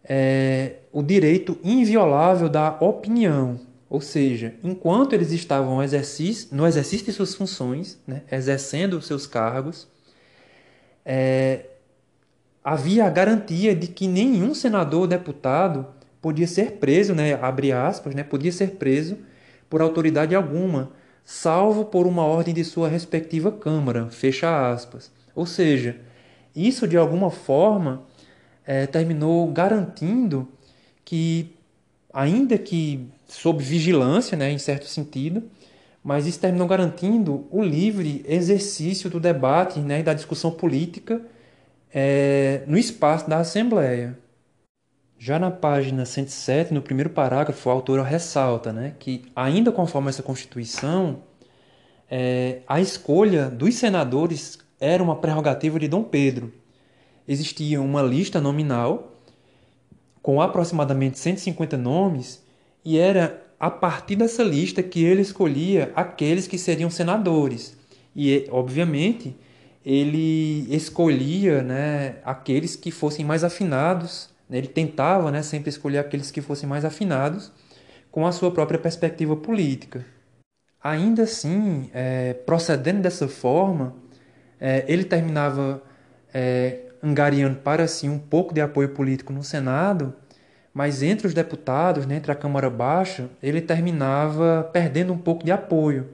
[0.02, 3.60] é, o direito inviolável da opinião.
[3.90, 9.86] Ou seja, enquanto eles estavam no exercício de suas funções, né, exercendo seus cargos,
[11.04, 11.66] é,
[12.66, 15.86] havia a garantia de que nenhum senador ou deputado
[16.20, 19.18] podia ser preso, né, abre aspas, né, podia ser preso
[19.70, 20.90] por autoridade alguma,
[21.24, 25.12] salvo por uma ordem de sua respectiva Câmara, fecha aspas.
[25.32, 25.96] Ou seja,
[26.56, 28.02] isso de alguma forma
[28.66, 30.48] é, terminou garantindo
[31.04, 31.54] que,
[32.12, 35.44] ainda que sob vigilância, né, em certo sentido,
[36.02, 41.22] mas isso terminou garantindo o livre exercício do debate né, e da discussão política
[41.92, 44.18] é, no espaço da Assembleia.
[45.18, 50.22] Já na página 107, no primeiro parágrafo, a autora ressalta né, que, ainda conforme essa
[50.22, 51.22] Constituição,
[52.10, 56.52] é, a escolha dos senadores era uma prerrogativa de Dom Pedro.
[57.26, 59.12] Existia uma lista nominal
[60.22, 62.44] com aproximadamente 150 nomes
[62.84, 67.76] e era a partir dessa lista que ele escolhia aqueles que seriam senadores.
[68.14, 69.34] E, obviamente,
[69.86, 76.32] ele escolhia né, aqueles que fossem mais afinados, né, ele tentava né, sempre escolher aqueles
[76.32, 77.52] que fossem mais afinados
[78.10, 80.04] com a sua própria perspectiva política.
[80.82, 83.94] Ainda assim, é, procedendo dessa forma,
[84.60, 85.80] é, ele terminava
[86.34, 90.12] é, angariando para si um pouco de apoio político no Senado,
[90.74, 95.52] mas entre os deputados, né, entre a Câmara Baixa, ele terminava perdendo um pouco de
[95.52, 96.08] apoio.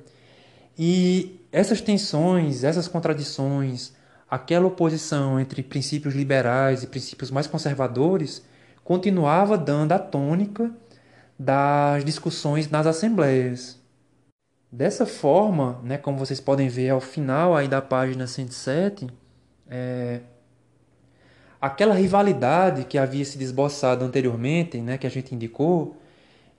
[0.78, 3.92] E essas tensões, essas contradições,
[4.28, 8.42] aquela oposição entre princípios liberais e princípios mais conservadores
[8.82, 10.70] continuava dando a tônica
[11.38, 13.78] das discussões nas assembleias.
[14.70, 19.06] Dessa forma, né, como vocês podem ver ao final aí da página 107,
[19.68, 20.20] é,
[21.60, 25.96] aquela rivalidade que havia se desboçado anteriormente, né, que a gente indicou,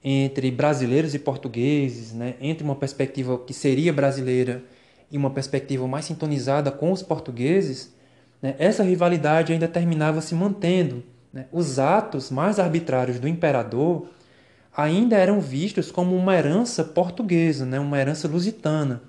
[0.04, 4.64] entre brasileiros e portugueses, né, entre uma perspectiva que seria brasileira
[5.14, 7.94] e uma perspectiva mais sintonizada com os portugueses,
[8.42, 11.04] né, essa rivalidade ainda terminava se mantendo.
[11.32, 11.46] Né?
[11.52, 14.08] Os atos mais arbitrários do imperador
[14.76, 19.04] ainda eram vistos como uma herança portuguesa, né, uma herança lusitana.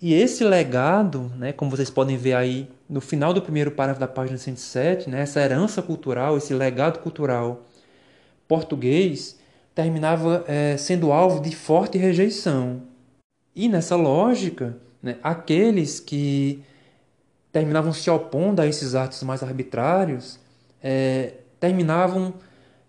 [0.00, 4.08] E esse legado, né, como vocês podem ver aí no final do primeiro parágrafo da
[4.08, 7.66] página 107, né, essa herança cultural, esse legado cultural
[8.48, 9.38] português,
[9.74, 12.80] terminava é, sendo alvo de forte rejeição.
[13.54, 15.16] E nessa lógica, né?
[15.22, 16.62] Aqueles que
[17.52, 20.38] terminavam se opondo a esses atos mais arbitrários
[20.82, 22.34] é, terminavam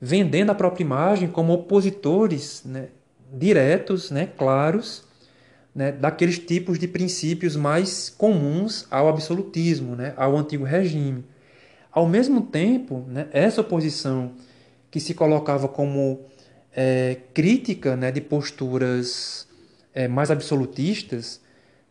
[0.02, 2.88] vendendo a própria imagem como opositores né,
[3.34, 5.04] diretos, né, claros,
[5.74, 11.26] né, daqueles tipos de princípios mais comuns ao absolutismo, né, ao antigo regime.
[11.92, 14.34] Ao mesmo tempo, né, essa oposição
[14.90, 16.22] que se colocava como
[16.72, 19.48] é, crítica né, de posturas
[19.94, 21.42] é, mais absolutistas,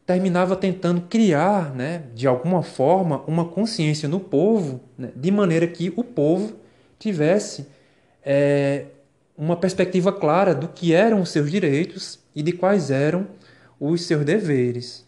[0.08, 5.92] terminava tentando criar, né, de alguma forma, uma consciência no povo, né, de maneira que
[5.96, 6.56] o povo
[6.98, 7.66] tivesse
[8.24, 8.86] é,
[9.36, 13.26] uma perspectiva clara do que eram os seus direitos e de quais eram
[13.78, 15.06] os seus deveres.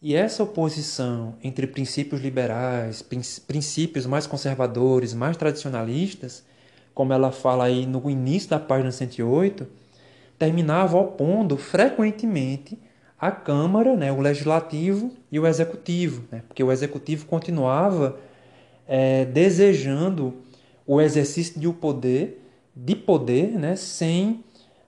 [0.00, 6.44] E essa oposição entre princípios liberais, princípios mais conservadores, mais tradicionalistas,
[6.94, 9.66] como ela fala aí no início da página 108,
[10.38, 12.78] terminava opondo frequentemente
[13.20, 18.18] a Câmara, né, o Legislativo e o Executivo, né, porque o Executivo continuava
[18.88, 20.34] é, desejando
[20.86, 22.42] o exercício de um poder,
[22.74, 24.42] de poder, né, sem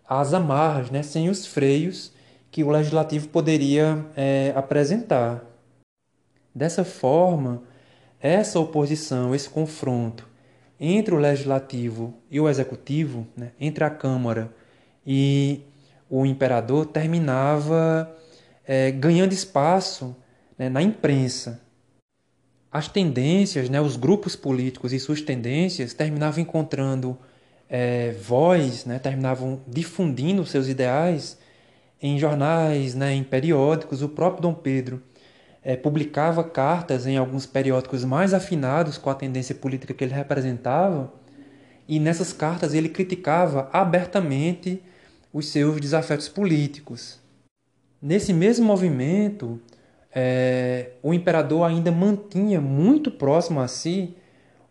[0.09, 2.11] as amarras, né, sem os freios
[2.51, 5.45] que o Legislativo poderia é, apresentar.
[6.55, 7.63] Dessa forma,
[8.19, 10.27] essa oposição, esse confronto
[10.81, 14.51] entre o Legislativo e o Executivo, né, entre a Câmara
[15.07, 15.61] e
[16.09, 18.11] o imperador terminava
[18.67, 20.17] é, ganhando espaço
[20.59, 21.61] né, na imprensa.
[22.71, 27.19] As tendências, né, os grupos políticos e suas tendências terminavam encontrando
[27.69, 31.39] é, voz, né, terminavam difundindo seus ideais
[32.01, 34.03] em jornais, né, em periódicos.
[34.03, 35.03] O próprio Dom Pedro
[35.63, 41.13] é, publicava cartas em alguns periódicos mais afinados com a tendência política que ele representava,
[41.89, 44.83] e nessas cartas ele criticava abertamente
[45.33, 47.22] os seus desafetos políticos.
[48.03, 49.61] Nesse mesmo movimento,
[50.13, 54.17] é, o imperador ainda mantinha muito próximo a si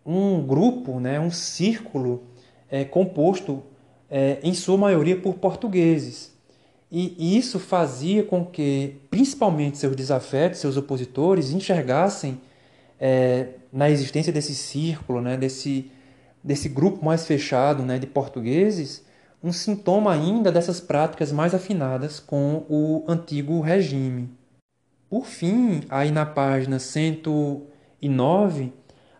[0.05, 2.23] um grupo, né, um círculo
[2.69, 3.63] é, composto
[4.09, 6.31] é, em sua maioria por portugueses.
[6.91, 12.41] E isso fazia com que, principalmente seus desafetos, seus opositores, enxergassem
[12.99, 15.89] é, na existência desse círculo, né, desse,
[16.43, 19.05] desse grupo mais fechado né, de portugueses,
[19.43, 24.29] um sintoma ainda dessas práticas mais afinadas com o antigo regime.
[25.09, 28.73] Por fim, aí na página 109,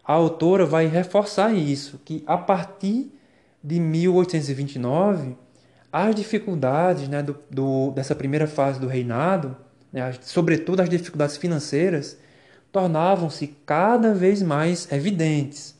[0.04, 3.12] a autora vai reforçar isso, que a partir
[3.64, 5.36] de 1829,
[5.92, 9.58] as dificuldades né, do, do, dessa primeira fase do reinado,
[9.92, 12.18] né, sobretudo as dificuldades financeiras,
[12.72, 15.76] tornavam-se cada vez mais evidentes.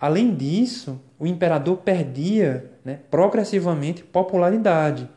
[0.00, 5.08] Além disso, o imperador perdia né, progressivamente popularidade.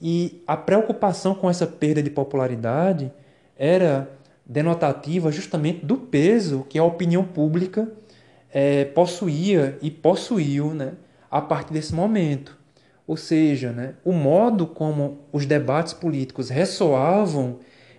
[0.00, 3.12] E a preocupação com essa perda de popularidade
[3.56, 4.10] era
[4.44, 7.90] denotativa justamente do peso que a opinião pública
[8.52, 10.92] é, possuía e possuiu né,
[11.30, 12.56] a partir desse momento.
[13.06, 17.58] Ou seja, né, o modo como os debates políticos ressoavam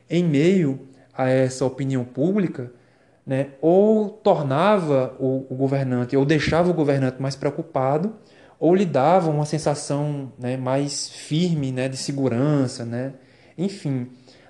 [0.10, 2.72] em meio a essa opinião pública
[3.28, 8.14] né, ou tornava o, o, governante, ou deixava o governante mais preocupado,
[8.60, 12.84] ou lhe dava uma sensação né, mais firme né, de segurança.
[12.86, 13.14] Né?
[13.58, 14.08] Enfim,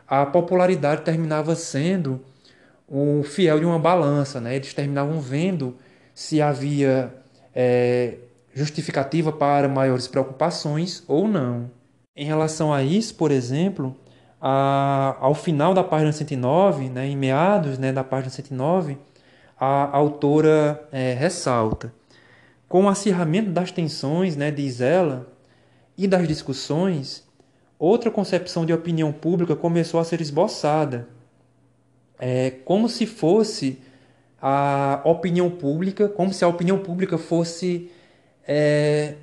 [0.08, 2.22] a popularidade terminava sendo
[2.88, 4.40] o fiel de uma balança.
[4.40, 4.56] Né?
[4.56, 5.76] Eles terminavam vendo
[6.14, 7.14] se havia
[7.54, 8.16] é,
[8.54, 11.70] justificativa para maiores preocupações ou não.
[12.16, 13.96] Em relação a isso, por exemplo,
[14.42, 18.98] a, ao final da página 109, né, em meados né, da página 109,
[19.60, 21.94] a, autora é, ressalta:
[22.68, 25.28] com o acirramento das tensões, né, diz ela,
[25.98, 27.24] e das discussões,
[27.80, 31.08] outra concepção de opinião pública começou a ser esboçada,
[32.20, 33.80] é, como se fosse
[34.42, 37.90] a opinião pública, como se a opinião pública fosse
[38.48, 39.16] é,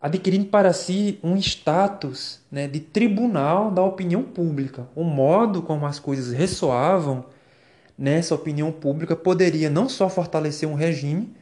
[0.00, 4.86] adquirindo para si um status né, de tribunal da opinião pública.
[4.94, 7.24] O modo como as coisas ressoavam
[7.96, 11.34] nessa opinião pública poderia não só fortalecer um regime,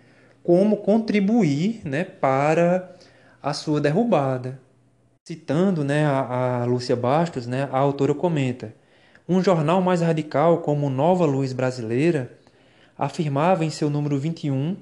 [0.46, 2.94] como contribuir né, para
[3.42, 4.60] a sua derrubada.
[5.24, 8.72] Citando né, a, a Lúcia Bastos, né, a autora comenta:
[9.28, 12.30] um jornal mais radical como Nova Luz Brasileira
[12.96, 14.76] afirmava em seu número 21,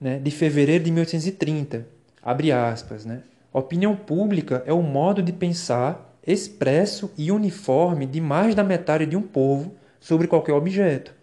[0.00, 1.86] né, de fevereiro de 1830,
[2.20, 3.22] abre aspas, né?
[3.52, 9.16] Opinião pública é o modo de pensar expresso e uniforme de mais da metade de
[9.16, 11.14] um povo sobre qualquer objeto.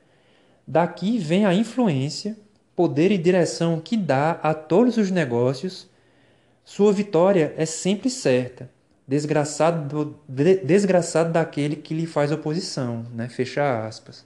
[0.66, 2.38] Daqui vem a influência,
[2.76, 5.88] poder e direção que dá a todos os negócios.
[6.65, 8.69] Sua vitória é sempre certa.
[9.07, 10.15] Desgraçado,
[10.63, 13.28] desgraçado daquele que lhe faz oposição, né?
[13.28, 14.26] Fecha aspas.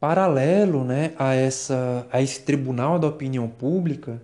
[0.00, 4.22] Paralelo, né, a essa a esse tribunal da opinião pública,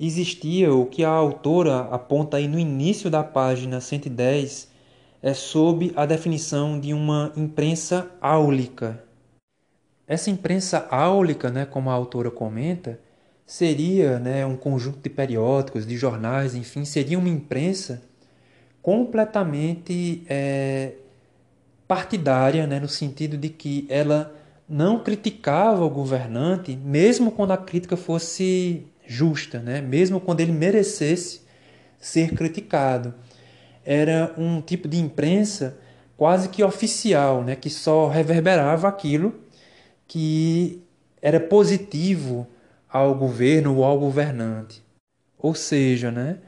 [0.00, 4.68] existia o que a autora aponta aí no início da página 110,
[5.22, 9.04] é sob a definição de uma imprensa áulica.
[10.12, 13.00] Essa imprensa áulica, né, como a autora comenta,
[13.46, 18.02] seria né, um conjunto de periódicos, de jornais, enfim, seria uma imprensa
[18.82, 20.92] completamente é,
[21.88, 24.34] partidária, né, no sentido de que ela
[24.68, 31.40] não criticava o governante, mesmo quando a crítica fosse justa, né, mesmo quando ele merecesse
[31.98, 33.14] ser criticado.
[33.82, 35.78] Era um tipo de imprensa
[36.18, 39.40] quase que oficial, né, que só reverberava aquilo
[40.06, 40.82] que
[41.20, 42.46] era positivo
[42.88, 44.82] ao governo ou ao governante.
[45.38, 46.38] Ou seja, né,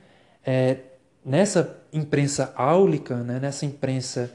[0.44, 0.78] é,
[1.24, 4.30] nessa imprensa áulica, né, nessa imprensa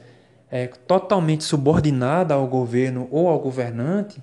[0.50, 4.22] é, totalmente subordinada ao governo ou ao governante,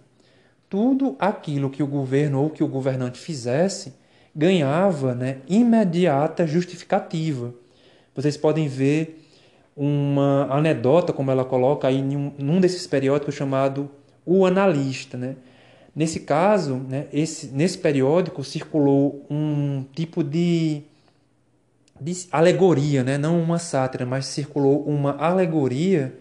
[0.69, 3.93] tudo aquilo que o governo ou que o governante fizesse
[4.35, 7.53] ganhava né, imediata justificativa.
[8.13, 9.23] Vocês podem ver
[9.75, 13.89] uma anedota, como ela coloca aí num desses periódicos chamado
[14.27, 15.17] O Analista.
[15.17, 15.35] Né?
[15.95, 20.83] Nesse caso, né, esse, nesse periódico circulou um tipo de
[21.99, 23.17] de alegoria, né?
[23.17, 26.13] não uma sátira, mas circulou uma alegoria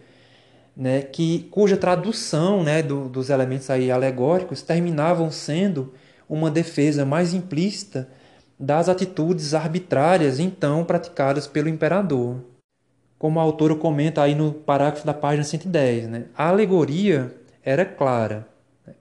[0.77, 1.03] né?
[1.03, 2.83] que, cuja tradução né?
[2.83, 5.93] Do, dos elementos aí alegóricos terminavam sendo
[6.29, 8.09] uma defesa mais implícita
[8.59, 12.43] das atitudes arbitrárias então praticadas pelo imperador.
[13.19, 16.25] Como a autora comenta aí no parágrafo da página 110, né?
[16.37, 17.35] a alegoria
[17.67, 18.49] era clara.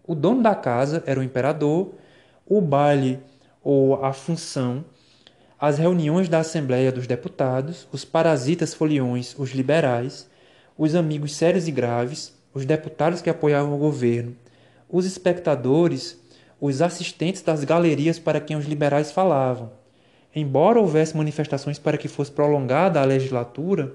[0.06, 1.94] O dono da casa era o imperador,
[2.46, 3.20] o baile
[3.64, 4.84] ou a função
[5.60, 10.30] as reuniões da Assembleia dos Deputados, os parasitas foliões, os liberais,
[10.78, 14.36] os amigos sérios e graves, os deputados que apoiavam o governo,
[14.90, 16.22] os espectadores,
[16.60, 19.72] os assistentes das galerias para quem os liberais falavam.
[20.36, 23.94] Embora houvesse manifestações para que fosse prolongada a legislatura,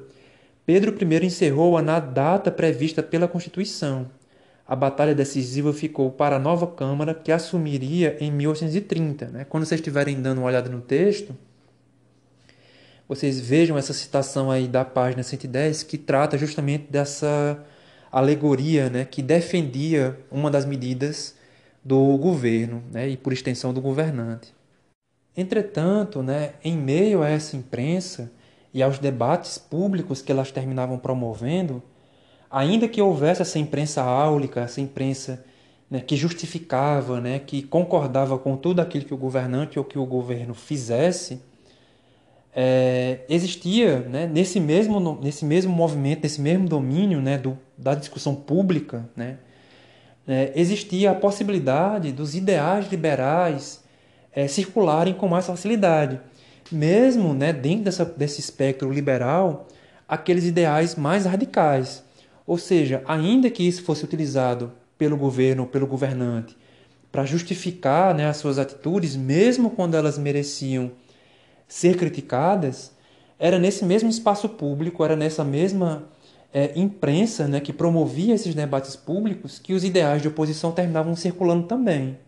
[0.64, 4.06] Pedro I encerrou-a na data prevista pela Constituição.
[4.70, 9.26] A batalha decisiva ficou para a nova Câmara, que assumiria em 1830.
[9.26, 9.44] Né?
[9.44, 11.36] Quando vocês estiverem dando uma olhada no texto,
[13.08, 17.60] vocês vejam essa citação aí da página 110 que trata justamente dessa
[18.12, 21.34] alegoria né, que defendia uma das medidas
[21.84, 24.54] do governo né, e, por extensão, do governante.
[25.36, 28.30] Entretanto, né, em meio a essa imprensa
[28.72, 31.82] e aos debates públicos que elas terminavam promovendo,
[32.50, 35.44] ainda que houvesse essa imprensa áulica, essa imprensa
[35.90, 40.06] né, que justificava, né, que concordava com tudo aquilo que o governante ou que o
[40.06, 41.40] governo fizesse,
[42.54, 48.34] é, existia né, nesse, mesmo, nesse mesmo movimento, nesse mesmo domínio né, do, da discussão
[48.34, 49.38] pública, né,
[50.26, 53.82] é, existia a possibilidade dos ideais liberais
[54.32, 56.20] é, circularem com mais facilidade.
[56.70, 59.66] Mesmo né, dentro dessa, desse espectro liberal,
[60.08, 62.04] aqueles ideais mais radicais.
[62.50, 66.56] Ou seja, ainda que isso fosse utilizado pelo governo, pelo governante,
[67.12, 70.90] para justificar né, as suas atitudes, mesmo quando elas mereciam
[71.68, 72.90] ser criticadas,
[73.38, 76.08] era nesse mesmo espaço público, era nessa mesma
[76.52, 81.68] é, imprensa né, que promovia esses debates públicos que os ideais de oposição terminavam circulando
[81.68, 82.18] também.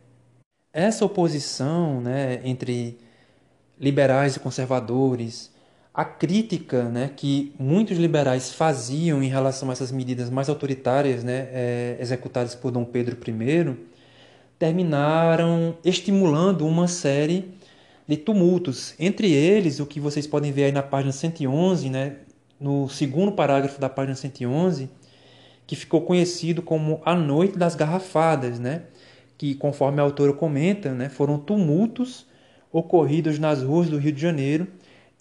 [0.72, 2.96] Essa oposição né, entre
[3.76, 5.51] liberais e conservadores,
[5.95, 11.49] a crítica né, que muitos liberais faziam em relação a essas medidas mais autoritárias né,
[11.53, 13.76] é, executadas por Dom Pedro I,
[14.59, 17.53] terminaram estimulando uma série
[18.09, 18.95] de tumultos.
[18.99, 22.16] Entre eles, o que vocês podem ver aí na página 111, né,
[22.59, 24.88] no segundo parágrafo da página 111,
[25.66, 28.84] que ficou conhecido como a Noite das Garrafadas, né,
[29.36, 32.26] que, conforme a autora comenta, né, foram tumultos
[32.72, 34.66] ocorridos nas ruas do Rio de Janeiro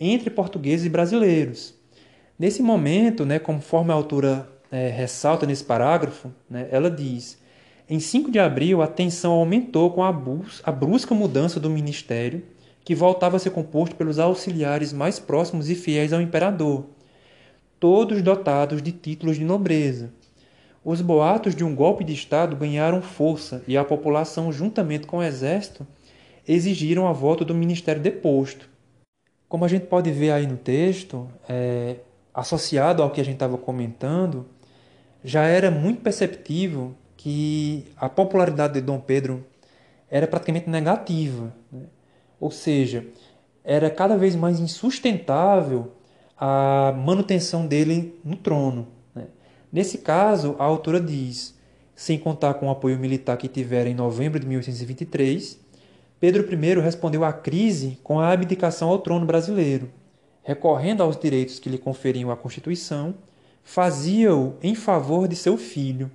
[0.04, 1.76] entre portugueses e brasileiros.
[2.38, 7.38] Nesse momento, né, conforme a autora é, ressalta nesse parágrafo, né, ela diz:
[7.88, 10.10] em 5 de abril, a tensão aumentou com a,
[10.64, 12.42] a brusca mudança do ministério
[12.84, 16.86] que voltava a ser composto pelos auxiliares mais próximos e fiéis ao imperador,
[17.80, 20.12] todos dotados de títulos de nobreza.
[20.84, 25.24] Os boatos de um golpe de Estado ganharam força e a população, juntamente com o
[25.24, 25.86] exército,
[26.48, 28.71] exigiram a volta do ministério deposto.
[29.52, 31.98] Como a gente pode ver aí no texto, é,
[32.34, 34.46] associado ao que a gente estava comentando,
[35.26, 39.46] já era muito perceptível que a popularidade de Dom Pedro
[40.10, 41.54] era praticamente negativa.
[41.70, 41.82] Né?
[42.40, 43.06] Ou seja,
[43.62, 45.92] era cada vez mais insustentável
[46.38, 48.88] a manutenção dele no trono.
[49.14, 49.26] Né?
[49.70, 51.60] Nesse caso, a autora diz,
[51.94, 55.60] sem contar com o apoio militar que tivera em novembro de 1823,
[56.22, 59.90] Pedro I respondeu à crise com a abdicação ao trono brasileiro,
[60.44, 63.16] recorrendo aos direitos que lhe conferiam a Constituição,
[63.64, 66.12] fazia-o em favor de seu filho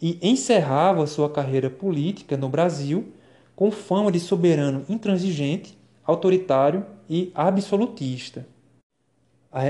[0.00, 3.12] e encerrava sua carreira política no Brasil
[3.54, 5.76] com fama de soberano intransigente,
[6.06, 8.46] autoritário e absolutista.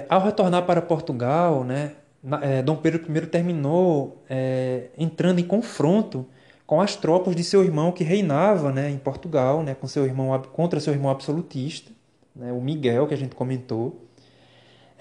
[0.09, 1.95] Ao retornar para Portugal, né,
[2.43, 6.25] é, Dom Pedro I terminou é, entrando em confronto
[6.69, 10.39] com as tropas de seu irmão que reinava né, em Portugal, né, com seu irmão,
[10.53, 11.91] contra seu irmão absolutista,
[12.37, 14.05] né, o Miguel, que a gente comentou.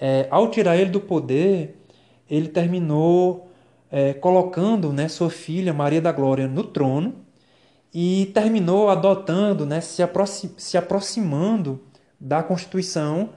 [0.00, 1.78] É, ao tirar ele do poder,
[2.28, 3.50] ele terminou
[3.90, 7.16] é, colocando né, sua filha Maria da Glória no trono
[7.92, 11.82] e terminou adotando, né, se, aproxim, se aproximando
[12.18, 13.28] da Constituição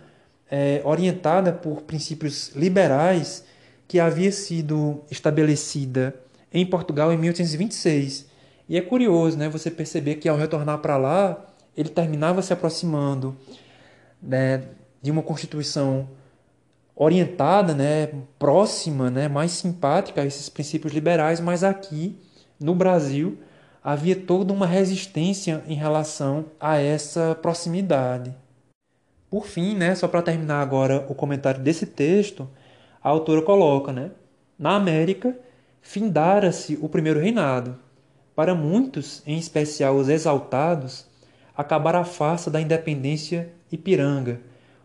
[0.49, 3.43] é, orientada por princípios liberais
[3.89, 6.15] que havia sido estabelecida
[6.53, 8.29] em Portugal em 1826.
[8.67, 11.45] E é curioso né, você perceber que ao retornar para lá,
[11.75, 13.35] ele terminava se aproximando
[14.21, 14.63] né,
[15.01, 16.07] de uma Constituição
[16.95, 22.15] orientada, né, próxima, né, mais simpática a esses princípios liberais, mas aqui
[22.59, 23.39] no Brasil
[23.83, 28.35] havia toda uma resistência em relação a essa proximidade.
[29.29, 32.47] Por fim, né, só para terminar agora o comentário desse texto,
[33.03, 34.11] a autora coloca, né,
[34.59, 35.35] na América
[35.81, 37.77] findara-se o primeiro reinado.
[38.35, 41.05] Para muitos, em especial os exaltados,
[41.55, 44.41] acabara a farsa da independência Ipiranga,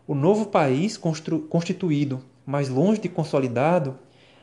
[0.07, 3.97] o novo país constituído, mas longe de consolidado,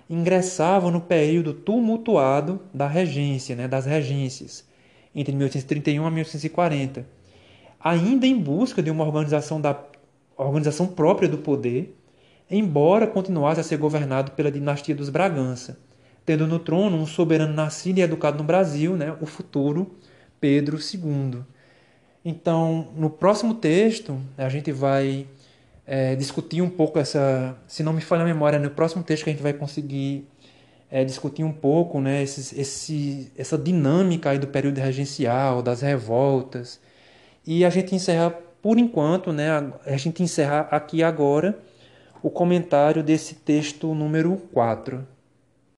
[0.08, 4.64] ingressava no período tumultuado da regência, né, das regências,
[5.14, 7.06] entre 1831 a 1840,
[7.80, 9.78] ainda em busca de uma organização, da,
[10.36, 11.96] organização própria do poder,
[12.50, 15.78] embora continuasse a ser governado pela dinastia dos Bragança,
[16.24, 19.94] tendo no trono um soberano nascido e educado no Brasil, né, o futuro
[20.40, 21.42] Pedro II.
[22.24, 25.26] Então, no próximo texto, a gente vai
[25.86, 29.30] é, discutir um pouco essa, se não me falha a memória, no próximo texto que
[29.30, 30.26] a gente vai conseguir
[30.90, 36.80] é, discutir um pouco né, esse, esse, essa dinâmica aí do período regencial, das revoltas.
[37.46, 39.50] E a gente encerra, por enquanto, né,
[39.84, 41.58] a gente encerra aqui agora
[42.22, 45.13] o comentário desse texto número 4.